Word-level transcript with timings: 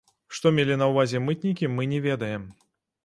Што 0.37 0.51
мелі 0.59 0.77
на 0.81 0.87
ўвазе 0.93 1.21
мытнікі, 1.27 1.69
мы 1.77 1.87
не 1.93 1.99
ведаем. 2.07 2.49